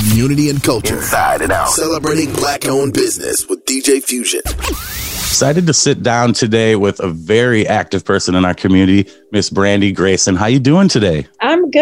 community 0.00 0.50
and 0.50 0.62
culture, 0.62 0.96
inside 0.96 1.40
and 1.40 1.50
out. 1.50 1.70
Celebrating 1.70 2.30
black 2.34 2.66
owned 2.66 2.92
business 2.92 3.48
with 3.48 3.64
DJ 3.64 4.02
Fusion. 4.02 4.42
Excited 4.44 5.66
to 5.66 5.72
sit 5.72 6.02
down 6.02 6.34
today 6.34 6.76
with 6.76 7.00
a 7.00 7.08
very 7.08 7.66
active 7.66 8.04
person 8.04 8.34
in 8.34 8.44
our 8.44 8.52
community, 8.52 9.10
Miss 9.32 9.48
Brandi 9.48 9.94
Grayson. 9.94 10.36
How 10.36 10.46
you 10.46 10.58
doing 10.58 10.88
today? 10.88 11.26
I'm 11.40 11.70
good. 11.70 11.80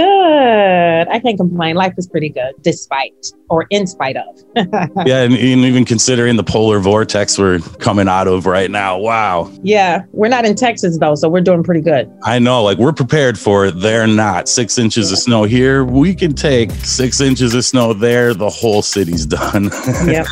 I 1.08 1.18
can't 1.18 1.36
complain. 1.36 1.74
Life 1.74 1.94
is 1.96 2.06
pretty 2.06 2.28
good, 2.28 2.54
despite 2.62 3.14
or 3.54 3.66
in 3.70 3.86
spite 3.86 4.16
of. 4.16 4.42
yeah, 5.06 5.22
and, 5.22 5.32
even 5.34 5.84
considering 5.84 6.34
the 6.34 6.42
polar 6.42 6.80
vortex 6.80 7.38
we're 7.38 7.60
coming 7.78 8.08
out 8.08 8.26
of 8.26 8.46
right 8.46 8.68
now. 8.68 8.98
Wow. 8.98 9.52
Yeah, 9.62 10.02
we're 10.10 10.28
not 10.28 10.44
in 10.44 10.56
Texas 10.56 10.98
though, 10.98 11.14
so 11.14 11.28
we're 11.28 11.40
doing 11.40 11.62
pretty 11.62 11.80
good. 11.80 12.12
I 12.24 12.40
know, 12.40 12.64
like 12.64 12.78
we're 12.78 12.92
prepared 12.92 13.38
for 13.38 13.66
it. 13.66 13.78
They're 13.78 14.08
not. 14.08 14.48
Six 14.48 14.76
inches 14.76 15.12
of 15.12 15.18
snow 15.18 15.44
here. 15.44 15.84
We 15.84 16.16
can 16.16 16.34
take 16.34 16.72
six 16.72 17.20
inches 17.20 17.54
of 17.54 17.64
snow 17.64 17.92
there. 17.92 18.34
The 18.34 18.50
whole 18.50 18.82
city's 18.82 19.24
done. 19.24 19.64
yeah. 20.06 20.24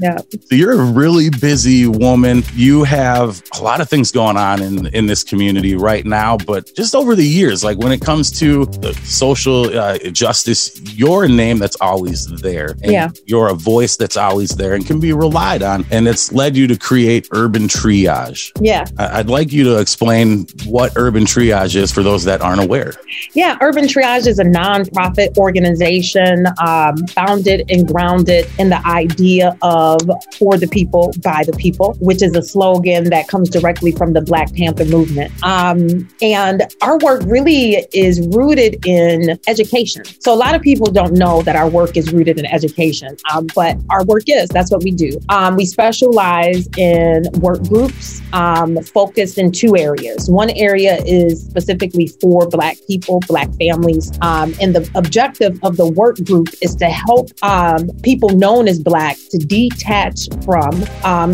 Yeah. 0.00 0.18
So 0.18 0.54
you're 0.54 0.80
a 0.80 0.84
really 0.84 1.30
busy 1.30 1.88
woman. 1.88 2.44
You 2.54 2.84
have 2.84 3.42
a 3.58 3.62
lot 3.62 3.80
of 3.80 3.88
things 3.88 4.12
going 4.12 4.36
on 4.36 4.62
in 4.62 4.86
in 4.94 5.06
this 5.06 5.24
community 5.24 5.74
right 5.74 6.06
now, 6.06 6.36
but 6.36 6.72
just 6.76 6.94
over 6.94 7.16
the 7.16 7.26
years, 7.26 7.64
like 7.64 7.78
when 7.78 7.90
it 7.90 8.00
comes 8.00 8.30
to 8.38 8.66
the 8.66 8.94
social 9.04 9.76
uh, 9.76 9.98
justice, 10.10 10.80
your 10.96 11.26
name 11.26 11.58
that's 11.58 11.76
always 11.80 12.26
there 12.26 12.59
there. 12.60 12.76
And 12.82 12.92
yeah. 12.92 13.10
You're 13.26 13.48
a 13.48 13.54
voice 13.54 13.96
that's 13.96 14.16
always 14.16 14.50
there 14.50 14.74
and 14.74 14.86
can 14.86 15.00
be 15.00 15.12
relied 15.12 15.62
on. 15.62 15.84
And 15.90 16.06
it's 16.06 16.32
led 16.32 16.56
you 16.56 16.66
to 16.66 16.76
create 16.76 17.28
Urban 17.32 17.68
Triage. 17.68 18.52
Yeah. 18.60 18.84
I'd 18.98 19.28
like 19.28 19.52
you 19.52 19.64
to 19.64 19.78
explain 19.78 20.46
what 20.66 20.92
Urban 20.96 21.24
Triage 21.24 21.76
is 21.76 21.92
for 21.92 22.02
those 22.02 22.24
that 22.24 22.40
aren't 22.40 22.60
aware. 22.60 22.94
Yeah. 23.34 23.56
Urban 23.60 23.84
Triage 23.84 24.26
is 24.26 24.38
a 24.38 24.44
nonprofit 24.44 25.36
organization 25.38 26.46
um, 26.66 26.96
founded 27.08 27.70
and 27.70 27.86
grounded 27.86 28.46
in 28.58 28.68
the 28.68 28.86
idea 28.86 29.56
of 29.62 30.00
for 30.38 30.56
the 30.56 30.68
people, 30.68 31.14
by 31.22 31.42
the 31.44 31.52
people, 31.52 31.94
which 32.00 32.22
is 32.22 32.34
a 32.36 32.42
slogan 32.42 33.04
that 33.10 33.28
comes 33.28 33.48
directly 33.48 33.92
from 33.92 34.12
the 34.12 34.20
Black 34.20 34.52
Panther 34.54 34.84
movement. 34.84 35.32
Um, 35.42 36.08
and 36.20 36.62
our 36.82 36.98
work 36.98 37.22
really 37.24 37.86
is 37.92 38.20
rooted 38.28 38.84
in 38.86 39.38
education. 39.46 40.04
So 40.20 40.34
a 40.34 40.36
lot 40.36 40.54
of 40.54 40.62
people 40.62 40.86
don't 40.86 41.14
know 41.14 41.42
that 41.42 41.56
our 41.56 41.68
work 41.68 41.96
is 41.96 42.12
rooted 42.12 42.38
education. 42.46 43.16
Um, 43.32 43.46
but 43.54 43.76
our 43.90 44.04
work 44.04 44.24
is 44.26 44.48
that's 44.48 44.70
what 44.70 44.82
we 44.82 44.90
do. 44.90 45.18
Um, 45.28 45.56
we 45.56 45.66
specialize 45.66 46.68
in 46.76 47.24
work 47.40 47.62
groups 47.64 48.20
um, 48.32 48.80
focused 48.82 49.38
in 49.38 49.52
two 49.52 49.76
areas. 49.76 50.30
One 50.30 50.50
area 50.50 50.98
is 51.04 51.42
specifically 51.42 52.08
for 52.20 52.48
Black 52.48 52.76
people, 52.86 53.20
Black 53.26 53.52
families. 53.54 54.12
Um, 54.20 54.54
and 54.60 54.74
the 54.74 54.88
objective 54.94 55.58
of 55.62 55.76
the 55.76 55.86
work 55.86 56.16
group 56.24 56.48
is 56.62 56.74
to 56.76 56.86
help 56.86 57.30
um, 57.42 57.88
people 58.02 58.30
known 58.30 58.68
as 58.68 58.80
Black 58.80 59.16
to 59.30 59.38
detach 59.38 60.28
from 60.44 60.80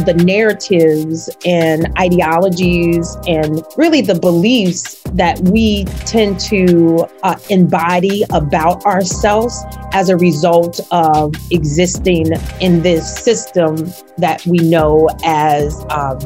the 0.06 0.14
narratives 0.24 1.30
and 1.44 1.86
ideologies 1.98 3.16
and 3.26 3.64
really 3.76 4.00
the 4.00 4.14
beliefs 4.14 5.02
that 5.12 5.38
we 5.40 5.84
tend 6.06 6.38
to 6.40 7.06
uh, 7.22 7.36
embody 7.50 8.24
about 8.32 8.84
ourselves 8.84 9.64
as 9.92 10.08
a 10.08 10.16
result 10.16 10.80
of 10.96 11.34
existing 11.50 12.32
in 12.62 12.80
this 12.80 13.22
system 13.22 13.76
that 14.16 14.42
we 14.46 14.56
know 14.56 15.10
as 15.24 15.84
um, 15.90 16.18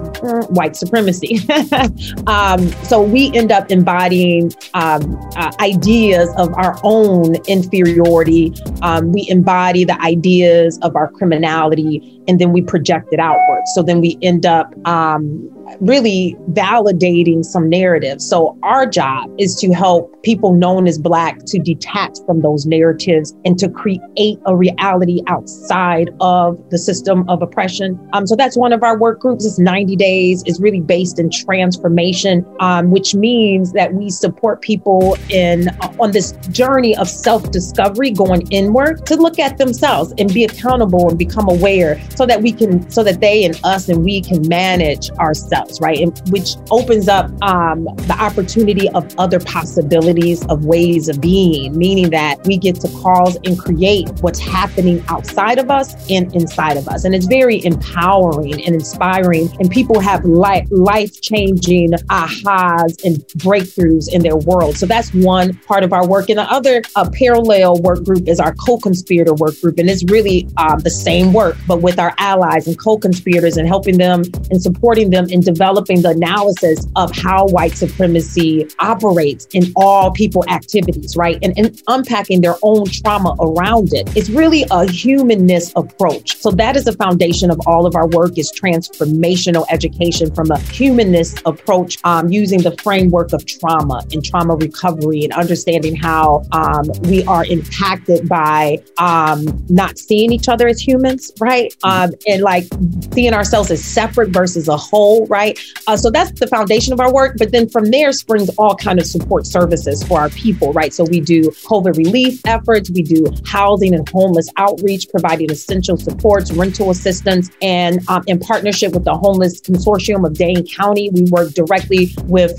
white 0.54 0.76
supremacy. 0.76 1.40
um, 2.28 2.68
so 2.84 3.02
we 3.02 3.34
end 3.34 3.50
up 3.50 3.68
embodying 3.68 4.52
um, 4.74 5.18
uh, 5.34 5.50
ideas 5.58 6.32
of 6.36 6.54
our 6.54 6.78
own 6.84 7.34
inferiority. 7.48 8.54
Um, 8.82 9.10
we 9.10 9.28
embody 9.28 9.82
the 9.82 10.00
ideas 10.00 10.78
of 10.82 10.94
our 10.94 11.10
criminality, 11.10 12.22
and 12.28 12.38
then 12.38 12.52
we 12.52 12.62
project 12.62 13.08
it 13.10 13.18
outward. 13.18 13.62
So 13.74 13.82
then 13.82 14.00
we 14.00 14.18
end 14.22 14.46
up 14.46 14.72
um, 14.86 15.50
really 15.80 16.36
validating 16.50 17.44
some 17.44 17.68
narratives. 17.68 18.28
So 18.28 18.58
our 18.62 18.86
job 18.86 19.30
is 19.38 19.54
to 19.56 19.72
help 19.72 20.10
people 20.22 20.52
known 20.52 20.86
as 20.86 20.98
Black 20.98 21.44
to 21.46 21.58
detach 21.58 22.18
from 22.26 22.42
those 22.42 22.66
narratives 22.66 23.34
and 23.44 23.58
to 23.58 23.68
create 23.68 24.38
a 24.46 24.56
reality 24.56 25.22
outside 25.26 26.10
of 26.20 26.58
the 26.70 26.78
system 26.78 27.28
of 27.28 27.42
oppression. 27.42 27.98
Um, 28.12 28.26
so 28.26 28.36
that's 28.36 28.56
one 28.56 28.72
of 28.72 28.82
our 28.82 28.98
work 28.98 29.20
groups. 29.20 29.44
It's 29.44 29.58
90 29.58 29.96
days. 29.96 30.42
It's 30.46 30.60
really 30.60 30.80
based 30.80 31.18
in 31.18 31.30
transformation, 31.30 32.46
um, 32.60 32.90
which 32.90 33.14
means 33.14 33.72
that 33.72 33.94
we 33.94 34.10
support 34.10 34.62
people 34.62 35.16
in 35.28 35.68
uh, 35.68 35.94
on 35.98 36.12
this 36.12 36.32
journey 36.50 36.96
of 36.96 37.08
self-discovery, 37.08 38.10
going 38.10 38.46
inward 38.50 39.04
to 39.06 39.16
look 39.16 39.38
at 39.38 39.58
themselves 39.58 40.12
and 40.18 40.32
be 40.32 40.44
accountable 40.44 41.08
and 41.08 41.18
become 41.18 41.48
aware, 41.48 42.00
so 42.10 42.26
that 42.26 42.42
we 42.42 42.52
can, 42.52 42.88
so 42.90 43.02
that 43.02 43.20
they 43.20 43.44
and 43.44 43.58
us 43.64 43.88
and 43.88 44.04
we 44.04 44.20
can 44.20 44.46
manage 44.48 45.10
ourselves, 45.12 45.59
right? 45.80 45.98
And 45.98 46.20
which 46.30 46.56
opens 46.70 47.08
up 47.08 47.30
um, 47.42 47.84
the 48.06 48.16
opportunity 48.18 48.88
of 48.90 49.12
other 49.18 49.40
possibilities 49.40 50.44
of 50.46 50.64
ways 50.64 51.08
of 51.08 51.20
being, 51.20 51.76
meaning 51.76 52.10
that 52.10 52.44
we 52.46 52.56
get 52.56 52.76
to 52.80 52.88
cause 53.02 53.36
and 53.44 53.58
create 53.58 54.08
what's 54.20 54.38
happening 54.38 55.02
outside 55.08 55.58
of 55.58 55.70
us 55.70 55.94
and 56.10 56.34
inside 56.34 56.76
of 56.76 56.88
us. 56.88 57.04
And 57.04 57.14
it's 57.14 57.26
very 57.26 57.64
empowering 57.64 58.64
and 58.64 58.74
inspiring. 58.74 59.48
And 59.58 59.70
people 59.70 60.00
have 60.00 60.24
life 60.24 61.20
changing 61.20 61.92
ahas 62.10 63.04
and 63.04 63.16
breakthroughs 63.38 64.12
in 64.12 64.22
their 64.22 64.36
world. 64.36 64.76
So 64.76 64.86
that's 64.86 65.12
one 65.14 65.54
part 65.54 65.84
of 65.84 65.92
our 65.92 66.06
work. 66.06 66.28
And 66.28 66.38
the 66.38 66.50
other 66.50 66.82
uh, 66.96 67.08
parallel 67.10 67.80
work 67.80 68.04
group 68.04 68.28
is 68.28 68.40
our 68.40 68.54
co 68.54 68.78
conspirator 68.78 69.34
work 69.34 69.60
group. 69.60 69.78
And 69.78 69.88
it's 69.88 70.04
really 70.04 70.48
um, 70.56 70.80
the 70.80 70.90
same 70.90 71.32
work, 71.32 71.56
but 71.66 71.82
with 71.82 71.98
our 71.98 72.14
allies 72.18 72.66
and 72.66 72.78
co 72.78 72.98
conspirators 72.98 73.56
and 73.56 73.66
helping 73.66 73.98
them 73.98 74.22
and 74.50 74.62
supporting 74.62 75.10
them 75.10 75.26
in 75.28 75.42
developing 75.52 76.02
the 76.02 76.10
analysis 76.10 76.86
of 76.96 77.14
how 77.14 77.46
white 77.46 77.76
supremacy 77.84 78.68
operates 78.78 79.46
in 79.52 79.64
all 79.76 80.10
people 80.12 80.44
activities, 80.48 81.16
right? 81.16 81.38
And, 81.42 81.52
and 81.58 81.80
unpacking 81.88 82.40
their 82.40 82.56
own 82.62 82.86
trauma 82.86 83.34
around 83.40 83.92
it. 83.92 84.04
It's 84.16 84.30
really 84.30 84.64
a 84.70 84.90
humanness 84.90 85.72
approach. 85.76 86.36
So 86.36 86.50
that 86.52 86.76
is 86.76 86.84
the 86.84 86.92
foundation 86.92 87.50
of 87.50 87.58
all 87.66 87.86
of 87.86 87.94
our 87.96 88.08
work 88.08 88.38
is 88.38 88.52
transformational 88.52 89.64
education 89.70 90.34
from 90.34 90.50
a 90.50 90.58
humanist 90.58 91.42
approach 91.44 91.98
um, 92.04 92.30
using 92.30 92.62
the 92.62 92.76
framework 92.82 93.32
of 93.32 93.44
trauma 93.46 94.04
and 94.12 94.24
trauma 94.24 94.54
recovery 94.56 95.24
and 95.24 95.32
understanding 95.32 95.96
how 95.96 96.42
um, 96.52 96.84
we 97.02 97.24
are 97.24 97.44
impacted 97.46 98.28
by 98.28 98.78
um, 98.98 99.44
not 99.68 99.98
seeing 99.98 100.32
each 100.32 100.48
other 100.48 100.68
as 100.68 100.80
humans, 100.80 101.32
right? 101.40 101.74
Um, 101.82 102.12
and 102.26 102.42
like 102.42 102.64
seeing 103.12 103.34
ourselves 103.34 103.70
as 103.70 103.82
separate 103.84 104.30
versus 104.30 104.68
a 104.68 104.76
whole, 104.76 105.26
right? 105.26 105.39
Uh, 105.86 105.96
so 105.96 106.10
that's 106.10 106.38
the 106.38 106.46
foundation 106.46 106.92
of 106.92 107.00
our 107.00 107.12
work. 107.12 107.36
But 107.38 107.52
then 107.52 107.68
from 107.68 107.90
there 107.90 108.12
springs 108.12 108.50
all 108.58 108.74
kind 108.74 108.98
of 108.98 109.06
support 109.06 109.46
services 109.46 110.02
for 110.02 110.20
our 110.20 110.30
people, 110.30 110.72
right? 110.72 110.92
So 110.92 111.04
we 111.04 111.20
do 111.20 111.42
COVID 111.50 111.96
relief 111.96 112.40
efforts, 112.46 112.90
we 112.90 113.02
do 113.02 113.26
housing 113.46 113.94
and 113.94 114.08
homeless 114.08 114.48
outreach, 114.56 115.08
providing 115.08 115.50
essential 115.50 115.96
supports, 115.96 116.52
rental 116.52 116.90
assistance, 116.90 117.50
and 117.62 118.00
um, 118.08 118.22
in 118.26 118.38
partnership 118.38 118.92
with 118.92 119.04
the 119.04 119.14
Homeless 119.14 119.60
Consortium 119.60 120.26
of 120.26 120.34
Dane 120.34 120.66
County, 120.66 121.10
we 121.10 121.22
work 121.30 121.52
directly 121.52 122.14
with 122.24 122.56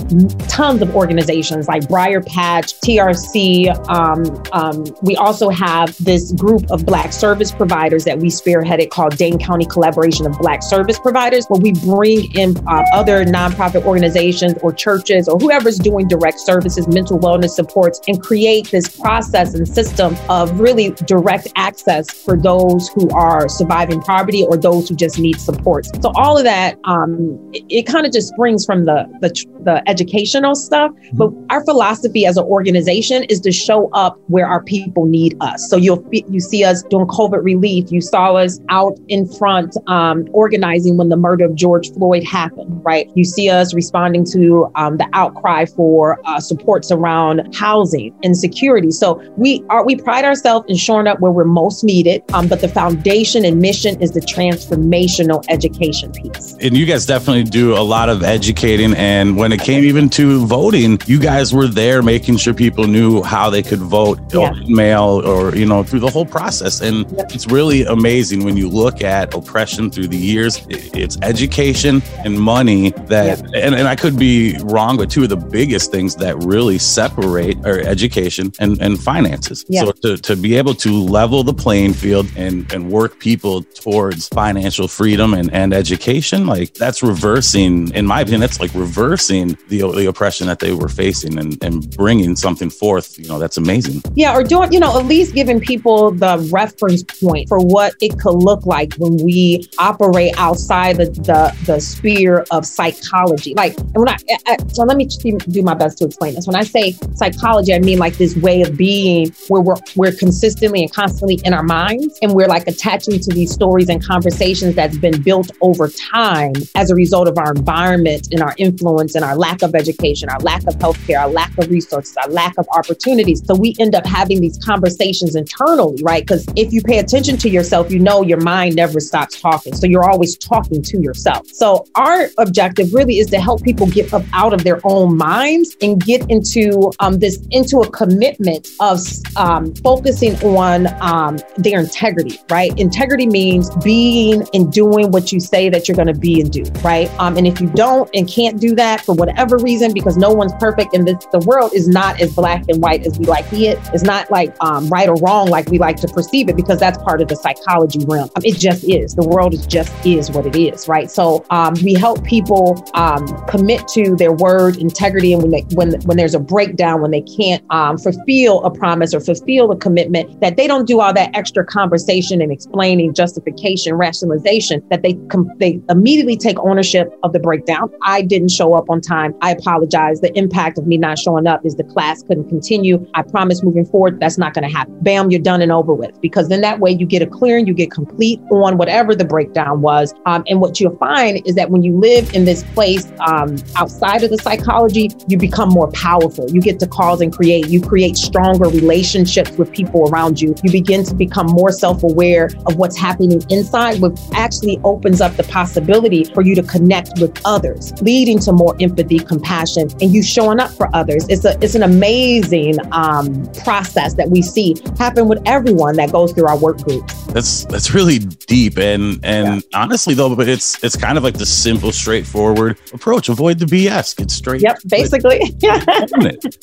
tons 0.50 0.82
of 0.82 0.96
organizations 0.96 1.68
like 1.68 1.84
Briarpatch, 1.84 2.76
TRC. 2.84 3.70
Um, 3.90 4.44
um, 4.54 4.86
we 5.02 5.16
also 5.16 5.50
have 5.50 5.96
this 6.04 6.32
group 6.34 6.70
of 6.72 6.86
Black 6.86 7.14
service 7.14 7.52
providers 7.52 8.04
that 8.06 8.20
we 8.20 8.30
spearheaded 8.30 8.90
called 8.90 9.18
Dane 9.18 9.40
County 9.40 9.66
Collaboration 9.66 10.26
of 10.26 10.38
Black 10.40 10.64
Service 10.64 11.00
Providers, 11.00 11.46
where 11.48 11.62
we 11.62 11.74
bring 11.74 12.34
in 12.36 12.54
uh, 12.68 12.84
other 12.94 13.26
nonprofit 13.26 13.84
organizations 13.84 14.56
or 14.62 14.72
churches 14.72 15.28
or 15.28 15.38
whoever's 15.40 15.78
doing 15.78 16.08
direct 16.08 16.40
services, 16.40 16.88
mental 16.88 17.20
wellness 17.20 17.52
supports, 17.52 18.00
and 18.08 18.22
create 18.22 18.70
this 18.72 18.88
process 19.00 19.54
and 19.54 19.68
system 19.68 20.16
of 20.30 20.60
really 20.60 20.92
direct 21.06 21.48
access 21.56 22.10
for 22.10 22.38
those 22.38 22.90
who 22.90 23.10
are 23.12 23.48
surviving 23.50 24.02
poverty 24.02 24.44
or 24.44 24.58
those 24.58 24.90
who 24.90 24.96
just 24.96 25.20
need 25.20 25.40
support. 25.40 25.86
So 26.02 26.12
all 26.16 26.38
of 26.38 26.44
that, 26.44 26.78
um, 26.86 27.40
it, 27.54 27.64
it 27.70 27.84
kind 27.84 28.06
of 28.06 28.12
just 28.12 28.30
springs 28.30 28.66
from 28.66 28.86
the, 28.86 29.06
the 29.22 29.32
the 29.64 29.88
educational 29.88 30.56
stuff. 30.56 30.92
Mm-hmm. 30.92 31.18
But 31.18 31.54
our 31.54 31.64
philosophy 31.64 32.26
as 32.26 32.38
an 32.38 32.46
organization 32.46 33.24
is 33.26 33.40
to 33.42 33.52
show 33.52 33.90
up 33.92 34.20
where 34.28 34.48
our 34.48 34.64
people 34.64 35.06
need 35.06 35.38
us. 35.42 35.70
So 35.70 35.78
you'll 35.78 36.04
you 36.12 36.40
see 36.40 36.64
us 36.64 36.84
doing 36.84 37.06
COVID 37.08 37.44
relief. 37.44 37.92
You 37.92 38.02
saw 38.02 38.36
us 38.36 38.60
out 38.70 38.98
in 39.08 39.28
front 39.28 39.76
um, 39.88 40.28
organizing 40.34 40.98
when 40.98 41.10
the 41.10 41.18
murder 41.18 41.46
of 41.46 41.56
George 41.56 41.92
Floyd 41.94 42.24
happened 42.24 42.51
happen, 42.52 42.82
right? 42.84 43.10
You 43.16 43.24
see 43.24 43.50
us 43.50 43.74
responding 43.74 44.26
to 44.32 44.72
um, 44.76 44.98
the 44.98 45.08
outcry 45.14 45.66
for 45.66 46.20
uh, 46.26 46.40
supports 46.40 46.92
around 46.92 47.54
housing 47.56 48.18
and 48.24 48.38
security. 48.38 48.92
So 48.92 49.22
we 49.38 49.64
are 49.70 49.86
we 49.86 49.96
pride 49.96 50.26
ourselves 50.26 50.66
in 50.70 50.76
showing 50.76 51.08
up 51.08 51.20
where 51.20 51.32
we're 51.32 51.46
most 51.46 51.84
needed. 51.84 52.24
Um, 52.34 52.48
but 52.48 52.62
the 52.62 52.68
foundation 52.68 53.46
and 53.46 53.60
mission 53.60 54.02
is 54.02 54.12
the 54.12 54.22
transformational 54.22 55.44
education 55.50 56.12
piece. 56.12 56.56
And 56.62 56.76
you 56.76 56.86
guys 56.86 57.06
definitely 57.06 57.44
do 57.44 57.74
a 57.74 57.82
lot 57.82 58.10
of 58.10 58.24
educating. 58.24 58.94
And 58.96 59.38
when 59.38 59.52
it 59.52 59.62
came 59.62 59.84
even 59.84 60.10
to 60.12 60.46
voting, 60.46 61.00
you 61.06 61.20
guys 61.20 61.54
were 61.54 61.68
there 61.68 62.02
making 62.02 62.38
sure 62.38 62.54
people 62.54 62.88
knew 62.88 63.22
how 63.24 63.50
they 63.50 63.64
could 63.64 63.80
vote, 63.80 64.20
yeah. 64.34 64.54
mail, 64.68 65.22
or 65.26 65.56
you 65.56 65.66
know 65.66 65.84
through 65.84 66.00
the 66.00 66.10
whole 66.10 66.26
process. 66.26 66.82
And 66.82 67.10
yep. 67.12 67.32
it's 67.32 67.48
really 67.48 67.84
amazing 67.86 68.44
when 68.44 68.58
you 68.58 68.70
look 68.70 69.02
at 69.02 69.34
oppression 69.34 69.90
through 69.92 70.08
the 70.08 70.18
years. 70.18 70.66
It's 70.70 71.18
education 71.22 72.02
and 72.24 72.40
money 72.42 72.90
that, 73.08 73.40
yep. 73.40 73.52
and, 73.54 73.76
and 73.76 73.88
I 73.88 73.96
could 73.96 74.18
be 74.18 74.58
wrong, 74.64 74.98
but 74.98 75.10
two 75.10 75.24
of 75.24 75.30
the 75.30 75.38
biggest 75.38 75.92
things 75.92 76.16
that 76.18 76.36
really 76.38 76.78
separate 76.78 77.58
are 77.66 77.80
education 77.80 78.52
and, 78.60 78.82
and 78.82 79.00
finances. 79.00 79.66
Yep. 79.70 79.86
So 79.86 79.92
to, 79.92 80.18
to 80.18 80.36
be 80.36 80.56
able 80.56 80.74
to 80.76 80.92
level 80.92 81.44
the 81.44 81.54
playing 81.54 81.94
field 81.94 82.32
and, 82.36 82.72
and 82.74 82.92
work 82.92 83.20
people 83.20 83.64
towards 83.64 84.28
financial 84.30 84.88
freedom 84.88 85.34
and, 85.34 85.52
and 85.54 85.74
education, 85.74 86.48
like 86.48 86.74
that's 86.74 87.04
reversing, 87.04 87.94
in 87.94 88.06
my 88.06 88.22
opinion, 88.22 88.42
that's 88.42 88.60
like 88.60 88.74
reversing 88.74 89.58
the, 89.68 89.82
the 89.96 90.08
oppression 90.08 90.48
that 90.48 90.60
they 90.60 90.74
were 90.74 90.90
facing 90.90 91.38
and, 91.38 91.64
and 91.64 91.96
bringing 91.96 92.36
something 92.36 92.70
forth, 92.70 93.20
you 93.20 93.28
know, 93.28 93.40
that's 93.40 93.58
amazing. 93.58 94.02
Yeah, 94.16 94.36
or 94.36 94.44
doing, 94.44 94.72
you 94.74 94.80
know, 94.80 95.00
at 95.00 95.06
least 95.06 95.36
giving 95.36 95.60
people 95.60 96.12
the 96.12 96.50
reference 96.52 97.04
point 97.04 97.50
for 97.50 97.60
what 97.60 97.94
it 98.02 98.20
could 98.20 98.36
look 98.36 98.66
like 98.66 98.94
when 98.96 99.18
we 99.18 99.68
operate 99.78 100.34
outside 100.38 100.98
the, 100.98 101.06
the, 101.06 101.56
the 101.66 101.80
sphere 101.80 102.31
of 102.40 102.66
psychology. 102.66 103.54
Like, 103.54 103.78
and 103.78 103.98
when 103.98 104.10
I, 104.10 104.18
I, 104.48 104.58
so 104.74 104.84
let 104.84 104.98
me 104.98 105.06
do 105.06 105.62
my 105.64 105.74
best 105.74 105.98
to 106.00 106.06
explain 106.06 106.36
this. 106.36 106.48
When 106.48 106.56
I 106.56 106.64
say 106.64 106.94
psychology, 107.16 107.74
I 107.74 107.80
mean 107.80 108.00
like 108.00 108.18
this 108.18 108.36
way 108.38 108.62
of 108.62 108.78
being 108.78 109.32
where 109.48 109.62
we're, 109.62 109.76
we're 109.96 110.12
consistently 110.12 110.82
and 110.82 110.92
constantly 110.92 111.40
in 111.44 111.54
our 111.54 111.64
minds 111.64 112.18
and 112.22 112.34
we're 112.34 112.48
like 112.48 112.68
attaching 112.68 113.20
to 113.20 113.30
these 113.32 113.52
stories 113.52 113.90
and 113.90 114.04
conversations 114.04 114.76
that's 114.76 114.98
been 114.98 115.22
built 115.22 115.52
over 115.62 115.88
time 115.88 116.54
as 116.76 116.90
a 116.90 116.96
result 116.96 117.28
of 117.28 117.38
our 117.38 117.52
environment 117.54 118.28
and 118.32 118.42
our 118.42 118.56
influence 118.58 119.16
and 119.16 119.24
our 119.24 119.36
lack 119.36 119.62
of 119.62 119.76
education, 119.76 120.30
our 120.30 120.40
lack 120.40 120.66
of 120.68 120.76
healthcare, 120.76 121.20
our 121.20 121.30
lack 121.30 121.56
of 121.58 121.70
resources, 121.70 122.16
our 122.18 122.30
lack 122.30 122.58
of 122.58 122.68
opportunities. 122.76 123.46
So 123.46 123.56
we 123.56 123.76
end 123.80 123.96
up 123.96 124.06
having 124.06 124.42
these 124.42 124.58
conversations 124.58 125.36
internally, 125.36 126.02
right? 126.04 126.24
Because 126.24 126.46
if 126.56 126.72
you 126.74 126.82
pay 126.82 127.00
attention 127.00 127.38
to 127.38 127.50
yourself, 127.50 127.92
you 127.92 128.00
know 128.00 128.22
your 128.22 128.42
mind 128.42 128.76
never 128.76 129.00
stops 129.00 129.40
talking. 129.40 129.76
So 129.76 129.88
you're 129.88 130.10
always 130.10 130.38
talking 130.38 130.82
to 130.82 131.02
yourself. 131.02 131.48
So 131.48 131.86
our 131.96 132.21
objective 132.38 132.94
really 132.94 133.20
is 133.20 133.28
to 133.28 133.40
help 133.40 133.64
people 133.64 133.88
get 133.88 134.14
up 134.14 134.24
out 134.34 134.54
of 134.54 134.64
their 134.64 134.80
own 134.84 135.18
minds 135.18 135.76
and 135.82 136.04
get 136.04 136.30
into 136.30 136.92
um, 137.00 137.20
this 137.20 137.40
into 137.52 137.80
a 137.80 137.90
commitment 137.92 138.68
of 138.80 139.00
um, 139.36 139.74
focusing 139.76 140.36
on 140.44 140.88
um, 141.02 141.40
their 141.58 141.80
integrity, 141.80 142.40
right? 142.50 142.78
Integrity 142.80 143.28
means 143.28 143.70
being 143.84 144.48
and 144.54 144.72
doing 144.72 145.12
what 145.12 145.32
you 145.32 145.40
say 145.40 145.70
that 145.70 145.88
you're 145.88 145.96
going 145.96 146.08
to 146.08 146.14
be 146.14 146.42
and 146.42 146.52
do, 146.52 146.64
right? 146.84 147.10
Um, 147.20 147.38
and 147.38 147.48
if 147.48 147.62
you 147.62 147.68
don't 147.70 148.10
and 148.14 148.28
can't 148.28 148.60
do 148.60 148.76
that 148.76 149.02
for 149.02 149.14
whatever 149.16 149.58
reason, 149.58 149.94
because 149.94 150.18
no 150.18 150.32
one's 150.32 150.54
perfect 150.60 150.94
and 150.94 151.08
this 151.08 151.26
the 151.32 151.40
world 151.40 151.74
is 151.74 151.88
not 151.88 152.20
as 152.22 152.34
black 152.34 152.64
and 152.70 152.82
white 152.82 153.06
as 153.06 153.18
we 153.18 153.26
like 153.26 153.52
it. 153.54 153.80
It's 153.94 154.04
not 154.04 154.30
like 154.32 154.56
um, 154.62 154.88
right 154.90 155.10
or 155.10 155.16
wrong 155.16 155.48
like 155.48 155.70
we 155.70 155.78
like 155.78 155.98
to 155.98 156.08
perceive 156.08 156.50
it 156.50 156.56
because 156.56 156.80
that's 156.80 156.98
part 157.00 157.22
of 157.22 157.28
the 157.28 157.36
psychology 157.36 158.00
realm. 158.06 158.30
Um, 158.36 158.44
it 158.44 158.58
just 158.58 158.84
is. 158.84 159.16
The 159.16 159.28
world 159.28 159.54
is 159.54 159.66
just 159.66 159.94
is 160.06 160.32
what 160.32 160.46
it 160.46 160.56
is, 160.56 160.88
right? 160.88 161.10
So 161.10 161.46
we 161.84 161.94
help 162.12 162.26
people 162.26 162.84
um, 162.94 163.26
commit 163.48 163.88
to 163.88 164.16
their 164.18 164.34
word 164.34 164.76
integrity, 164.78 165.32
and 165.34 165.42
when 165.42 165.52
they, 165.52 165.62
when 165.74 165.94
when 166.02 166.18
there's 166.18 166.36
a 166.36 166.40
breakdown, 166.40 167.02
when 167.02 167.12
they 167.12 167.22
can't 167.22 167.64
um, 167.70 167.98
fulfill 167.98 168.64
a 168.66 168.72
promise 168.72 169.14
or 169.14 169.22
fulfill 169.22 169.72
a 169.72 169.78
commitment, 169.78 170.42
that 170.42 170.58
they 170.58 170.68
don't 170.68 170.86
do 170.86 171.00
all 171.00 171.14
that 171.14 171.34
extra 171.36 171.66
conversation 171.66 172.42
and 172.42 172.52
explaining, 172.52 173.14
justification, 173.14 173.94
rationalization. 173.96 174.86
That 174.90 175.04
they 175.04 175.14
com- 175.30 175.50
they 175.58 175.80
immediately 175.90 176.36
take 176.36 176.60
ownership 176.60 177.08
of 177.24 177.32
the 177.32 177.40
breakdown. 177.40 177.90
I 178.04 178.22
didn't 178.22 178.52
show 178.52 178.74
up 178.74 178.90
on 178.90 179.00
time. 179.00 179.34
I 179.42 179.52
apologize. 179.52 180.20
The 180.20 180.38
impact 180.38 180.78
of 180.78 180.86
me 180.86 180.98
not 180.98 181.18
showing 181.18 181.48
up 181.48 181.66
is 181.66 181.76
the 181.76 181.86
class 181.86 182.24
couldn't 182.24 182.50
continue. 182.50 183.06
I 183.14 183.22
promise 183.22 183.64
moving 183.64 183.86
forward 183.86 184.20
that's 184.20 184.38
not 184.38 184.54
going 184.54 184.70
to 184.70 184.76
happen. 184.76 184.98
Bam, 185.02 185.32
you're 185.32 185.42
done 185.42 185.62
and 185.62 185.72
over 185.72 185.94
with. 185.94 186.20
Because 186.20 186.50
then 186.50 186.62
that 186.62 186.80
way 186.80 186.92
you 186.92 187.06
get 187.06 187.22
a 187.22 187.28
clearing, 187.28 187.68
you 187.68 187.74
get 187.74 187.92
complete 187.92 188.42
on 188.52 188.78
whatever 188.78 189.16
the 189.16 189.26
breakdown 189.26 189.82
was. 189.82 190.14
Um, 190.26 190.44
and 190.48 190.60
what 190.60 190.80
you'll 190.80 190.98
find 190.98 191.42
is 191.46 191.56
that 191.56 191.70
when 191.70 191.84
you 191.84 192.01
live 192.02 192.34
in 192.34 192.44
this 192.44 192.64
place 192.74 193.10
um, 193.20 193.56
outside 193.76 194.24
of 194.24 194.32
the 194.32 194.38
psychology, 194.38 195.10
you 195.28 195.38
become 195.38 195.70
more 195.70 195.90
powerful. 195.92 196.50
You 196.50 196.60
get 196.60 196.80
to 196.80 196.88
cause 196.88 197.22
and 197.22 197.32
create. 197.32 197.70
You 197.70 197.80
create 197.80 198.18
stronger 198.18 198.68
relationships 198.68 199.52
with 199.52 199.72
people 199.72 200.10
around 200.10 200.42
you. 200.42 200.56
You 200.64 200.72
begin 200.72 201.06
to 201.06 201.14
become 201.14 201.46
more 201.48 201.72
self 201.72 202.04
aware 202.04 202.50
of 202.66 202.76
what's 202.76 202.98
happening 202.98 203.42
inside, 203.50 204.02
which 204.02 204.20
actually 204.34 204.80
opens 204.84 205.22
up 205.22 205.36
the 205.38 205.44
possibility 205.44 206.24
for 206.26 206.42
you 206.42 206.56
to 206.56 206.64
connect 206.64 207.20
with 207.20 207.40
others, 207.46 207.94
leading 208.02 208.40
to 208.40 208.52
more 208.52 208.76
empathy, 208.82 209.20
compassion, 209.20 209.88
and 210.02 210.12
you 210.14 210.24
showing 210.24 210.60
up 210.60 210.72
for 210.72 210.94
others. 210.96 211.26
It's 211.30 211.46
a 211.46 211.58
it's 211.62 211.76
an 211.76 211.84
amazing 211.84 212.78
um, 212.92 213.46
process 213.64 214.16
that 214.16 214.30
we 214.30 214.42
see 214.42 214.76
happen 214.98 215.28
with 215.28 215.42
everyone 215.46 215.96
that 215.98 216.12
goes 216.12 216.34
through 216.34 216.48
our 216.48 216.58
work 216.58 216.80
groups. 216.82 217.14
That's 217.28 217.66
that's 217.66 217.94
really 217.94 218.20
deep 218.20 218.78
and 218.78 219.20
and 219.24 219.64
yeah. 219.72 219.80
honestly 219.80 220.16
though, 220.16 220.36
but 220.36 220.50
it's 220.50 220.84
it's 220.84 220.98
kind 220.98 221.18
of 221.18 221.24
like 221.24 221.38
the 221.38 221.46
simple, 221.46 221.91
straightforward 221.92 222.78
approach. 222.94 223.30
Avoid 223.30 223.60
the 223.60 223.66
BS. 223.66 224.16
Get 224.16 224.32
straight. 224.32 224.62
Yep, 224.62 224.80
basically. 224.88 225.56
Yeah. 225.60 225.84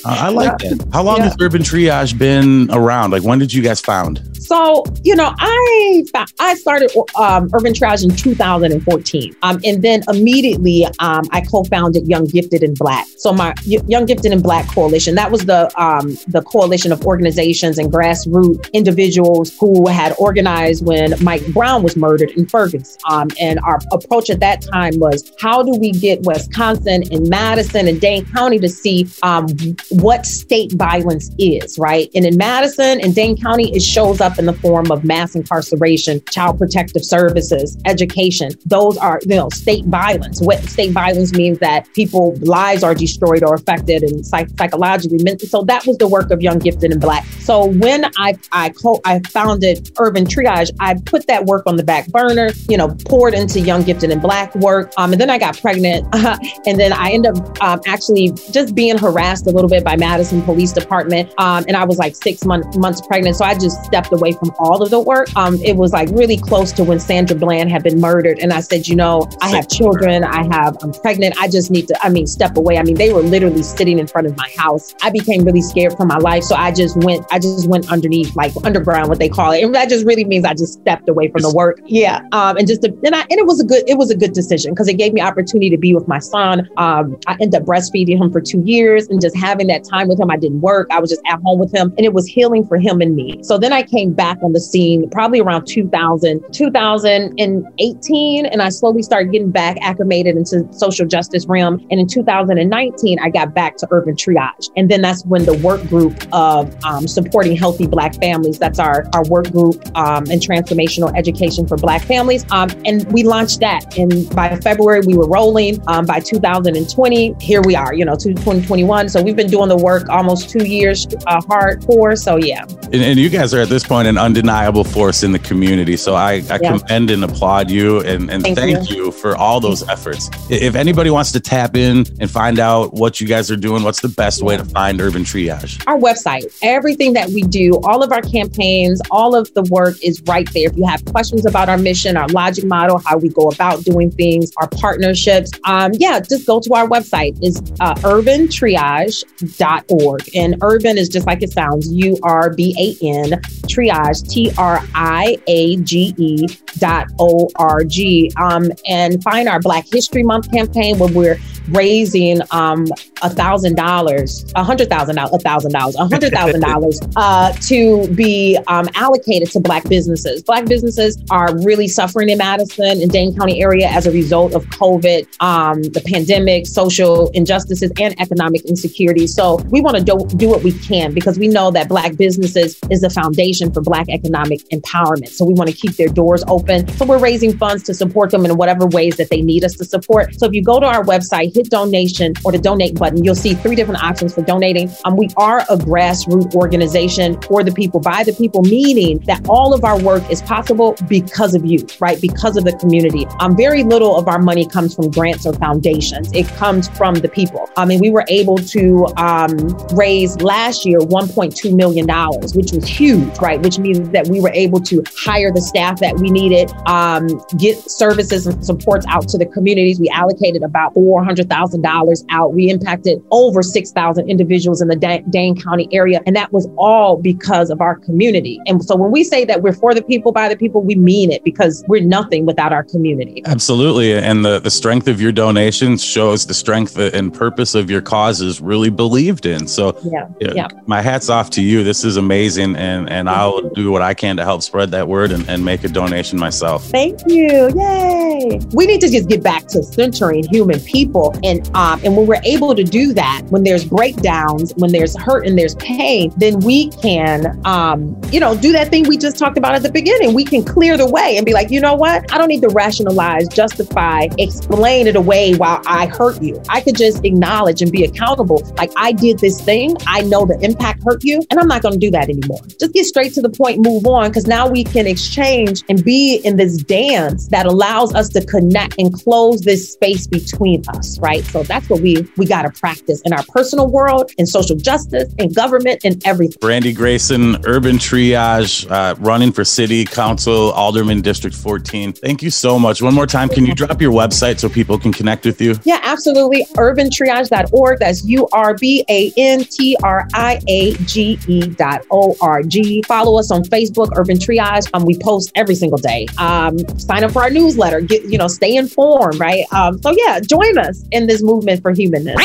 I 0.05 0.29
like 0.29 0.63
yeah. 0.63 0.75
that. 0.75 0.89
How 0.93 1.03
long 1.03 1.19
yeah. 1.19 1.25
has 1.25 1.37
Urban 1.41 1.63
Triage 1.63 2.19
been 2.19 2.69
around? 2.71 3.13
Like 3.13 3.23
when 3.23 3.39
did 3.39 3.53
you 3.53 3.63
guys 3.63 3.81
found? 3.81 4.21
So, 4.49 4.83
you 5.05 5.15
know, 5.15 5.35
I 5.39 6.05
I 6.41 6.55
started 6.55 6.91
um, 7.17 7.51
Urban 7.53 7.75
Triage 7.75 8.03
in 8.03 8.17
2014. 8.17 9.37
Um, 9.43 9.61
and 9.63 9.83
then 9.83 10.03
immediately 10.09 10.87
um, 11.01 11.25
I 11.33 11.43
co-founded 11.43 12.09
Young 12.09 12.25
Gifted 12.25 12.63
and 12.63 12.75
Black. 12.75 13.07
So 13.19 13.31
my 13.35 13.53
Young 13.67 14.07
Gifted 14.07 14.33
and 14.33 14.43
Black 14.43 14.67
Coalition, 14.69 15.17
that 15.17 15.31
was 15.31 15.45
the 15.45 15.71
um, 15.79 16.17
the 16.29 16.41
coalition 16.41 16.93
of 16.93 17.05
organizations 17.05 17.77
and 17.77 17.93
grassroots 17.93 18.73
individuals 18.73 19.55
who 19.61 19.87
had 19.87 20.15
organized 20.19 20.87
when 20.87 21.13
Mike 21.23 21.47
Brown 21.49 21.83
was 21.83 21.95
murdered 21.95 22.31
in 22.31 22.47
Ferguson. 22.47 22.99
Um, 23.11 23.29
and 23.39 23.61
our 23.61 23.81
approach 23.93 24.31
at 24.31 24.41
that 24.41 24.63
time 24.63 24.99
was 24.99 25.31
how 25.39 25.63
do 25.63 25.73
we 25.73 25.93
get 25.93 26.23
Wisconsin 26.23 27.03
and 27.13 27.29
Madison 27.29 27.87
and 27.87 28.01
Dane 28.01 28.25
County 28.25 28.59
to 28.61 28.69
see 28.71 29.07
um, 29.23 29.47
what 29.91 30.25
state 30.25 30.73
violence 30.73 31.31
is, 31.39 31.79
right? 31.79 32.09
And 32.15 32.25
in 32.25 32.39
Madison 32.39 32.99
and 33.03 33.15
Dane 33.15 33.37
County, 33.37 33.75
it 33.77 33.83
shows 33.83 34.23
up 34.23 34.38
in 34.39 34.47
the 34.47 34.53
form 34.53 34.91
of 34.91 35.05
mass 35.05 35.35
incarceration, 35.35 36.23
child 36.31 36.59
protective 36.59 37.05
services, 37.05 37.77
education. 37.85 38.51
Those 38.67 38.97
are, 38.99 39.21
you 39.23 39.37
know, 39.37 39.49
state 39.51 39.85
violence. 39.87 40.41
What 40.41 40.63
state 40.65 40.93
violence 40.93 41.33
means 41.33 41.59
that 41.59 41.93
people 41.95 42.35
lives 42.37 42.83
are 42.83 42.95
destroyed 42.95 43.43
or 43.43 43.55
affected 43.55 44.03
and 44.03 44.25
psych- 44.25 44.51
psychologically. 44.59 45.19
So 45.39 45.63
that 45.65 45.87
was 45.87 45.99
the 45.99 46.09
work 46.09 46.31
of 46.31 46.43
Young 46.43 46.59
Gifted 46.59 46.93
and 46.93 47.01
Black. 47.01 47.25
So 47.41 47.67
when 47.67 48.05
I 48.17 48.35
I 48.53 48.71
co- 48.71 49.01
I 49.05 49.21
founded 49.21 49.91
Urban 49.99 50.25
Triage, 50.25 50.71
I 50.81 50.95
put 50.95 51.27
that 51.27 51.45
work 51.47 51.65
on 51.67 51.77
the 51.77 51.85
back 51.85 52.09
burner. 52.09 52.51
You 52.69 52.77
know, 52.77 52.95
poured 53.07 53.35
into 53.35 53.61
Young 53.61 53.83
Gifted 53.83 54.11
and 54.11 54.21
Black 54.21 54.55
work. 54.57 54.93
Um, 54.97 55.13
and 55.13 55.21
then 55.21 55.31
I 55.31 55.39
got 55.39 55.61
pregnant, 55.61 56.07
and 56.67 56.79
then 56.79 56.93
I 56.93 57.11
ended 57.11 57.37
up 57.37 57.63
um, 57.63 57.81
actually 57.87 58.33
just 58.53 58.75
being 58.75 58.99
harassed 58.99 59.47
a 59.47 59.51
little 59.51 59.71
bit 59.71 59.85
by 59.85 59.97
Madison 59.97 60.43
Police 60.43 60.73
Department. 60.73 61.33
Um, 61.39 61.65
and 61.69 61.77
I 61.77 61.85
was 61.85 61.99
like 61.99 62.15
six 62.17 62.45
months 62.45 62.77
months 62.77 63.01
pregnant, 63.07 63.37
so 63.37 63.45
I 63.45 63.55
just 63.55 63.83
stepped 63.85 64.13
away 64.13 64.28
away 64.29 64.39
from 64.39 64.55
all 64.59 64.83
of 64.83 64.91
the 64.91 65.01
work. 65.01 65.29
Um, 65.37 65.57
it 65.63 65.77
was 65.77 65.93
like 65.93 66.09
really 66.11 66.37
close 66.37 66.73
to 66.73 66.85
when 66.85 67.01
Sandra 67.01 67.37
Bland 67.37 67.71
had 67.71 67.83
been 67.83 68.01
murdered. 68.01 68.39
And 68.39 68.53
I 68.53 68.61
said, 68.61 68.89
you 68.89 68.97
know, 68.97 69.29
I 69.41 69.49
have 69.49 69.69
children, 69.69 70.25
I 70.25 70.45
have, 70.55 70.77
I'm 70.83 70.93
pregnant. 70.93 71.37
I 71.41 71.49
just 71.49 71.71
need 71.71 71.89
to, 71.89 71.99
I 72.05 72.09
mean, 72.09 72.27
step 72.27 72.57
away. 72.57 72.79
I 72.79 72.83
mean, 72.83 72.97
they 72.97 73.13
were 73.13 73.23
literally 73.23 73.63
sitting 73.63 73.99
in 73.99 74.07
front 74.07 74.27
of 74.27 74.37
my 74.37 74.51
house. 74.57 74.95
I 75.03 75.11
became 75.11 75.45
really 75.45 75.63
scared 75.63 75.97
for 75.97 76.05
my 76.07 76.19
life. 76.19 76.45
So 76.45 76.55
I 76.55 76.73
just 76.73 76.97
went, 76.99 77.25
I 77.31 77.39
just 77.39 77.69
went 77.69 77.91
underneath, 77.91 78.35
like 78.37 78.53
underground, 78.65 79.09
what 79.09 79.19
they 79.19 79.29
call 79.29 79.53
it. 79.53 79.63
And 79.63 79.75
that 79.75 79.89
just 79.89 80.05
really 80.07 80.25
means 80.25 80.45
I 80.45 80.55
just 80.55 80.75
stepped 80.75 81.09
away 81.09 81.29
from 81.29 81.43
the 81.43 81.53
work. 81.53 81.81
Yeah. 81.87 82.21
Um, 82.33 82.57
and 82.57 82.67
just, 82.67 82.83
to, 82.83 82.97
and 83.05 83.15
I, 83.15 83.21
and 83.23 83.33
it 83.33 83.47
was 83.47 83.61
a 83.61 83.65
good, 83.65 83.89
it 83.89 83.97
was 83.97 84.11
a 84.11 84.17
good 84.17 84.33
decision 84.33 84.73
because 84.73 84.89
it 84.89 84.95
gave 84.95 85.13
me 85.13 85.21
opportunity 85.21 85.71
to 85.71 85.79
be 85.79 85.95
with 85.95 86.09
my 86.09 86.19
son. 86.19 86.69
Um, 86.77 87.19
I 87.27 87.37
ended 87.41 87.63
up 87.63 87.67
breastfeeding 87.67 88.19
him 88.19 88.31
for 88.31 88.41
two 88.41 88.63
years 88.65 89.09
and 89.09 89.21
just 89.21 89.37
having 89.37 89.67
that 89.69 89.85
time 89.85 90.09
with 90.09 90.21
him. 90.21 90.31
I 90.31 90.37
didn't 90.37 90.61
work. 90.61 90.89
I 90.91 91.01
was 91.01 91.11
just 91.11 91.23
at 91.27 91.41
home 91.43 91.59
with 91.59 91.75
him 91.75 91.95
and 91.97 92.05
it 92.05 92.13
was 92.13 92.27
healing 92.27 92.67
for 92.67 92.77
him 92.79 93.01
and 93.01 93.15
me. 93.15 93.43
So 93.43 93.59
then 93.59 93.73
I 93.73 93.83
came 93.83 94.13
back 94.19 94.37
on 94.43 94.53
the 94.53 94.61
scene 94.61 95.09
probably 95.11 95.41
around 95.41 95.67
2000, 95.67 96.45
2018. 96.53 98.47
And 98.47 98.61
I 98.61 98.69
slowly 98.69 99.03
started 99.03 99.33
getting 99.33 99.51
back 99.51 99.79
acclimated 99.81 100.37
into 100.37 100.71
social 100.73 101.07
justice 101.07 101.47
realm. 101.47 101.87
And 101.91 102.01
in 102.01 102.07
2019, 102.07 103.19
I 103.21 103.31
got 103.31 103.55
back 103.55 103.77
to 103.79 103.89
urban 103.91 104.15
triage. 104.15 104.69
And 104.77 104.91
then 104.91 105.01
that's 105.01 105.25
when 105.25 105.45
the 105.45 105.57
work 105.59 105.81
group 105.89 106.27
of 106.33 106.77
um, 106.85 107.09
supporting 107.09 107.57
healthy 107.57 107.87
Black 107.87 108.15
families, 108.17 108.59
that's 108.59 108.79
our, 108.79 109.07
our 109.15 109.25
work 109.25 109.51
group 109.51 109.77
um, 109.97 110.25
and 110.31 110.43
transformational 110.43 111.17
education 111.17 111.67
for 111.67 111.79
Black 111.79 112.03
families. 112.03 112.45
Um, 112.51 112.69
and 112.85 113.11
we 113.13 113.23
launched 113.23 113.61
that. 113.61 113.97
And 113.97 114.29
by 114.35 114.57
February, 114.57 114.99
February. 114.99 115.07
We 115.07 115.17
were 115.17 115.29
rolling. 115.29 115.83
Um, 115.89 116.07
by 116.07 116.21
2020, 116.21 117.37
here 117.41 117.63
we 117.63 117.75
are, 117.75 117.95
you 117.95 118.05
know, 118.05 118.15
2021. 118.15 119.09
So 119.09 119.23
we've 119.23 119.37
been 119.37 119.51
doing 119.51 119.69
the 119.69 119.77
work 119.77 120.09
almost 120.09 120.51
two 120.51 120.67
years 120.67 121.07
uh, 121.27 121.41
hard 121.43 121.85
for. 121.85 122.17
So 122.17 122.37
yeah. 122.37 122.65
And, 122.93 122.97
and, 122.97 123.19
you 123.19 123.29
guys 123.29 123.53
are 123.53 123.61
at 123.61 123.69
this 123.69 123.85
point 123.85 124.08
an 124.09 124.19
undeniable 124.19 124.85
force 124.85 125.23
in 125.23 125.33
the 125.33 125.39
community. 125.39 125.97
So 125.97 126.15
I, 126.15 126.43
I 126.51 126.59
yeah. 126.61 126.79
commend 126.79 127.11
and 127.11 127.23
applaud 127.23 127.71
you 127.71 128.01
and, 128.01 128.31
and 128.31 128.43
thank, 128.43 128.59
thank 128.59 128.91
you. 128.91 129.07
you. 129.07 129.13
for 129.13 129.37
all 129.37 129.61
those 129.61 129.87
efforts. 129.89 130.31
If 130.51 130.75
anybody 130.75 131.11
wants 131.11 131.33
to 131.33 131.41
tap 131.41 131.77
in 131.77 132.07
and 132.19 132.31
find 132.31 132.59
out 132.59 132.95
what 132.95 133.21
you 133.21 133.27
guys 133.27 133.51
are 133.51 133.57
doing, 133.57 133.83
what's 133.83 134.01
the 134.01 134.09
best 134.09 134.43
way 134.43 134.57
to 134.57 134.65
find 134.65 134.99
Urban 135.01 135.25
Triage? 135.25 135.83
Our 135.87 135.99
website, 135.99 136.57
everything 136.63 137.13
that 137.13 137.29
we 137.31 137.43
do, 137.43 137.79
all 137.85 138.03
of 138.03 138.11
our 138.13 138.23
campaigns, 138.23 139.03
all 139.11 139.35
of 139.35 139.53
the 139.55 139.63
work 139.65 139.97
is 140.03 140.23
right 140.23 140.51
there. 140.53 140.69
If 140.69 140.77
you 140.77 140.87
have 140.87 141.05
questions 141.05 141.45
about 141.45 141.69
our 141.69 141.79
mission, 141.79 142.17
our 142.17 142.29
logic 142.29 142.65
model, 142.65 142.99
how 142.99 143.19
we 143.19 143.29
go 143.29 143.51
about 143.51 143.85
doing 143.85 144.11
things, 144.11 144.51
our 144.57 144.69
partnerships, 144.69 145.51
um, 145.65 145.93
yeah, 145.95 146.21
just 146.21 146.47
go 146.47 146.61
to 146.61 146.75
our 146.75 146.89
website. 146.89 147.37
It's 147.43 147.61
uh, 147.81 147.95
urbantriage.org. 147.97 150.31
And 150.35 150.57
urban 150.63 150.97
is 150.99 151.09
just 151.09 151.27
like 151.27 151.43
it 151.43 151.53
sounds 151.53 151.93
U 151.93 152.17
R 152.23 152.51
B 152.51 152.77
A 152.79 152.95
N, 153.05 153.31
triage, 153.67 153.88
T 154.29 154.53
R 154.57 154.83
I 154.95 155.39
A 155.47 155.77
G 155.79 156.15
E 156.17 156.47
dot 156.79 157.07
O 157.19 157.49
R 157.57 157.85
G. 157.85 158.31
Um, 158.37 158.71
and 158.87 159.23
find 159.23 159.49
our 159.49 159.61
Black 159.61 159.87
History 159.91 160.23
Month 160.23 160.51
campaign 160.53 160.99
where 160.99 161.13
we're 161.13 161.39
raising 161.71 162.41
um 162.51 162.87
a 163.23 163.31
thousand 163.31 163.77
dollars, 163.77 164.51
a 164.55 164.65
hundred 164.65 164.89
thousand 164.89 165.17
dollars, 165.17 165.33
a 165.33 165.39
thousand 165.39 165.73
dollars, 165.73 165.97
a 165.97 166.07
hundred 166.07 166.33
thousand 166.33 166.61
dollars 166.71 167.01
uh 167.17 167.53
to 167.53 168.09
be 168.15 168.59
um, 168.67 168.89
allocated 168.95 169.51
to 169.51 169.61
black 169.61 169.89
businesses. 169.89 170.43
Black 170.43 170.67
businesses 170.67 171.19
are 171.31 171.57
really 171.59 171.89
suffering 171.89 172.29
in 172.29 172.39
Madison 172.39 173.03
and 173.03 173.11
Dane 173.11 173.37
County 173.37 173.63
area 173.63 173.89
as 173.89 174.07
a 174.07 174.11
result 174.11 174.55
of 174.55 174.65
COVID, 174.67 175.27
um, 175.41 175.83
the 175.83 176.01
pandemic, 176.01 176.67
social 176.67 177.31
injustices, 177.31 177.93
and 178.01 178.19
economic 178.21 178.65
insecurity. 178.65 179.27
So 179.27 179.57
we 179.71 179.81
want 179.81 179.97
to 179.97 180.05
do, 180.05 180.27
do 180.37 180.49
what 180.49 180.63
we 180.63 180.73
can 180.73 181.13
because 181.13 181.39
we 181.39 181.49
know 181.49 181.71
that 181.71 181.89
black 181.89 182.17
businesses 182.17 182.79
is 182.91 183.01
the 183.01 183.11
foundation 183.11 183.73
for 183.73 183.81
black 183.81 184.09
economic 184.09 184.61
empowerment. 184.71 185.29
So 185.29 185.45
we 185.45 185.55
want 185.55 185.71
to 185.71 185.77
keep 185.77 185.97
their 185.97 186.09
doors 186.09 186.45
open. 186.49 186.89
So 186.97 187.05
we're 187.05 187.19
raising 187.19 187.57
funds 187.57 187.83
to 187.85 187.95
support 187.95 188.31
them 188.31 188.45
in 188.45 188.57
whatever 188.57 188.87
ways 188.87 189.17
that 189.17 189.31
they 189.31 189.43
need 189.43 189.65
us 189.65 189.75
to 189.75 189.85
support. 189.85 190.35
So 190.35 190.47
if 190.47 190.53
you 190.53 190.63
go 190.63 190.81
to 190.81 190.87
our 190.87 191.05
website, 191.05 191.53
hit 191.59 191.71
donation 191.71 192.35
or 192.45 192.53
the 192.53 192.59
donate 192.59 192.95
button, 192.95 193.25
you'll 193.25 193.35
see 193.35 193.55
three 193.55 193.75
different 193.75 194.03
options 194.03 194.35
for 194.35 194.43
donating. 194.43 194.91
Um, 195.05 195.17
we 195.17 195.29
are 195.37 195.61
a 195.63 195.77
grassroots 195.77 196.55
organization 196.55 197.41
for 197.43 197.65
the 197.65 197.73
people, 197.73 198.01
by 198.01 198.23
the 198.23 198.33
people, 198.33 198.63
meaning 198.63 199.19
that 199.27 199.47
all 199.49 199.75
of 199.75 199.85
our 199.85 200.01
work 200.01 200.23
is 200.31 200.41
possible 200.43 200.97
because 201.09 201.55
of 201.55 201.65
you, 201.65 201.85
right? 202.01 202.21
Because 202.21 202.57
of 202.57 202.65
the 202.65 202.73
community. 202.75 203.27
Um, 203.41 203.57
very 203.57 203.83
little 203.83 204.17
of 204.17 204.29
our 204.29 204.39
money 204.39 204.67
comes 204.67 204.95
from 204.95 205.11
grants 205.11 205.47
or 205.47 205.53
foundations. 205.55 206.33
It 206.33 206.47
comes 206.57 206.89
from 206.89 207.15
the 207.17 207.29
people. 207.29 207.69
I 207.77 207.85
mean, 207.85 208.01
we 208.01 208.11
were 208.11 208.25
able 208.29 208.59
to 208.59 209.07
um, 209.17 209.57
raise 209.95 210.41
last 210.41 210.87
year 210.87 211.01
$1.2 211.01 211.75
million, 211.75 212.07
which 212.55 212.73
was 212.73 212.87
huge, 212.87 213.37
right? 213.41 213.61
Which 213.61 213.79
means 213.79 214.11
that 214.11 214.29
we 214.29 214.41
were 214.41 214.53
able 214.53 214.81
to 214.81 215.03
hire 215.17 215.51
the 215.53 215.61
staff 215.61 215.99
that 216.01 216.19
we 216.19 216.31
needed, 216.31 216.71
um, 216.87 217.27
get 217.57 217.79
services 217.91 218.47
and 218.47 218.65
supports 218.65 219.07
out 219.09 219.29
to 219.29 219.39
the 219.39 219.47
communities. 219.47 219.99
We 219.99 220.09
allocated 220.11 220.63
about 220.63 220.95
400 220.95 221.48
$100,000 221.49 222.25
out. 222.31 222.55
We 222.55 222.71
impacted 222.71 223.23
over 223.31 223.63
6,000 223.63 224.29
individuals 224.29 224.81
in 224.81 224.89
the 224.89 224.97
Dane 225.31 225.61
County 225.61 225.89
area. 225.93 226.21
And 226.27 226.37
that 226.37 226.53
was 226.53 226.69
all 226.77 227.17
because 227.17 227.71
of 227.71 227.81
our 227.81 227.97
community. 227.97 228.61
And 228.67 228.85
so 228.85 228.97
when 228.97 229.11
we 229.11 229.25
say 229.25 229.45
that 229.45 229.63
we're 229.63 229.73
for 229.73 229.95
the 229.95 230.03
people, 230.03 230.33
by 230.33 230.49
the 230.49 230.57
people, 230.57 230.83
we 230.83 230.95
mean 230.95 231.31
it 231.31 231.45
because 231.45 231.85
we're 231.89 232.03
nothing 232.05 232.47
without 232.47 232.73
our 232.73 232.85
community. 232.85 233.43
Absolutely. 233.47 234.15
And 234.15 234.45
the, 234.45 234.59
the 234.59 234.71
strength 234.71 235.09
of 235.09 235.21
your 235.21 235.33
donations 235.33 236.05
shows 236.05 236.47
the 236.47 236.55
strength 236.55 236.97
and 236.99 237.33
purpose 237.33 237.75
of 237.75 237.91
your 237.91 238.03
causes 238.03 238.61
really 238.61 238.91
believed 238.91 239.47
in. 239.47 239.67
So 239.67 239.99
yeah, 240.05 240.29
yeah. 240.41 240.69
my 240.87 241.03
hat's 241.03 241.29
off 241.29 241.51
to 241.51 241.63
you. 241.63 241.85
This 241.85 242.05
is 242.05 242.17
amazing. 242.17 242.77
And, 242.77 243.09
and 243.11 243.29
I'll 243.29 243.69
do 243.71 243.91
what 243.91 244.03
I 244.03 244.15
can 244.15 244.37
to 244.37 244.45
help 244.45 244.63
spread 244.63 244.91
that 244.91 245.09
word 245.09 245.33
and, 245.33 245.49
and 245.49 245.65
make 245.65 245.85
a 245.85 245.89
donation 245.89 246.39
myself. 246.39 246.85
Thank 246.87 247.21
you. 247.27 247.73
Yay. 247.75 248.61
We 248.73 248.87
need 248.87 249.01
to 249.01 249.09
just 249.09 249.29
get 249.29 249.43
back 249.43 249.67
to 249.69 249.83
centering 249.83 250.45
human 250.49 250.81
people 250.81 251.38
and 251.45 251.69
um, 251.75 252.01
and 252.05 252.17
when 252.17 252.27
we're 252.27 252.41
able 252.45 252.75
to 252.75 252.85
do 252.85 253.13
that, 253.15 253.43
when 253.49 253.65
there's 253.65 253.85
breakdowns, 253.85 254.73
when 254.77 254.93
there's 254.93 255.17
hurt 255.17 255.47
and 255.47 255.59
there's 255.59 255.75
pain, 255.77 256.33
then 256.37 256.61
we 256.61 256.91
can, 256.91 257.61
um, 257.65 258.21
you 258.31 258.41
know, 258.41 258.57
do 258.57 258.73
that 258.73 258.89
thing 258.89 259.07
we 259.09 259.17
just 259.17 259.39
talked 259.39 259.59
about 259.59 259.75
at 259.75 259.83
the 259.83 259.91
beginning. 259.91 260.35
We 260.35 260.45
can 260.45 260.65
clear 260.65 260.97
the 260.97 261.09
way 261.09 261.37
and 261.37 261.45
be 261.45 261.53
like, 261.53 261.71
you 261.71 261.81
know 261.81 261.95
what? 261.95 262.33
I 262.33 262.39
don't 262.39 262.49
need 262.49 262.63
to 262.63 262.69
rationalize, 262.69 263.49
justify, 263.49 264.29
explain 264.39 265.07
it 265.07 265.17
away 265.17 265.55
while 265.55 265.83
I 265.87 266.07
hurt 266.07 266.43
you. 266.43 266.61
I 266.69 266.81
could 266.81 266.97
just 266.97 267.25
acknowledge 267.25 267.83
and 267.83 267.91
be 267.91 268.05
accountable. 268.05 268.63
Like 268.77 268.93
I 268.97 269.13
did 269.13 269.39
this 269.39 269.61
thing. 269.61 269.97
I 270.07 270.23
know 270.23 270.45
the 270.45 270.59
impact 270.61 271.03
hurt 271.05 271.25
you, 271.25 271.43
and 271.51 271.59
I'm 271.59 271.69
not 271.69 271.83
going 271.83 271.95
to 271.95 271.99
do 271.99 272.11
that 272.13 272.29
anymore. 272.29 272.61
Just 272.81 272.93
get 272.93 273.05
straight 273.05 273.33
to 273.35 273.43
the 273.43 273.51
point, 273.51 273.81
move 273.81 274.07
on, 274.07 274.31
because 274.31 274.47
now 274.47 274.69
we 274.69 274.85
can 274.85 275.07
exchange 275.07 275.83
and 275.89 276.05
be 276.05 276.37
in 276.45 276.57
this 276.57 276.77
dance 276.83 277.49
that 277.49 277.67
allows 277.67 278.15
us 278.15 278.29
to 278.31 278.45
connect 278.45 278.95
and 278.99 279.13
close 279.13 279.63
this 279.63 279.93
space 279.93 280.27
between 280.27 280.83
us, 280.89 281.18
right? 281.19 281.29
right? 281.29 281.45
So 281.45 281.63
that's 281.63 281.89
what 281.89 282.01
we 282.01 282.29
we 282.37 282.47
got 282.47 282.63
to 282.63 282.71
practice 282.71 283.21
in 283.25 283.33
our 283.33 283.45
personal 283.49 283.89
world, 283.89 284.31
in 284.39 284.47
social 284.47 284.77
justice, 284.77 285.33
in 285.39 285.53
government, 285.53 286.01
and 286.05 286.25
everything. 286.27 286.59
Brandi 286.61 286.95
Grayson, 286.95 287.65
Urban 287.67 287.97
Triage, 287.97 288.91
uh, 288.91 289.15
running 289.19 289.53
for 289.53 289.65
City 289.65 290.05
Council, 290.05 290.73
Alderman 290.73 291.21
District 291.21 291.55
14. 291.55 292.13
Thank 292.13 292.43
you 292.43 292.51
so 292.51 292.79
much. 292.79 293.03
One 293.03 293.15
more 293.15 293.27
time, 293.27 293.49
can 293.49 293.67
you 293.67 293.75
drop 293.75 294.01
your 294.01 294.13
website 294.13 294.59
so 294.59 294.69
people 294.69 294.99
can 294.99 295.13
connect 295.13 295.45
with 295.45 295.61
you? 295.61 295.75
Yeah, 295.85 296.01
absolutely. 296.03 296.65
UrbanTriage.org. 296.77 297.99
That's 297.99 298.25
U 298.25 298.49
R 298.53 298.75
B 298.75 299.05
A 299.09 299.33
N 299.37 299.65
T 299.65 299.97
R 300.03 300.27
I 300.35 300.61
A 300.69 300.95
G 301.05 301.39
E 301.47 301.61
dot 301.69 302.05
O 302.11 302.37
R 302.41 302.63
G. 302.63 303.03
Follow 303.07 303.39
us 303.39 303.51
on 303.51 303.63
Facebook, 303.65 304.09
Urban 304.17 304.39
Triage. 304.39 304.89
Um, 304.95 305.05
we 305.05 305.19
post 305.19 305.53
every 305.55 305.75
single 305.75 305.99
day. 305.99 306.27
Um, 306.39 306.79
sign 306.99 307.25
up 307.25 307.33
for 307.33 307.43
our 307.43 307.51
newsletter. 307.51 308.01
Get 308.01 308.25
you 308.25 308.39
know, 308.39 308.49
stay 308.49 308.77
informed, 308.77 309.39
right? 309.39 309.65
Um, 309.73 310.01
so 310.01 310.15
yeah, 310.17 310.41
join 310.41 310.79
us 310.79 311.05
in 311.13 311.27
this 311.27 311.43
movement 311.43 311.83
for 311.83 311.93
humanness. 311.93 312.37